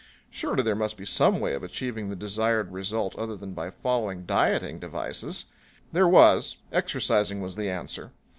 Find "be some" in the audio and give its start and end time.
0.97-1.39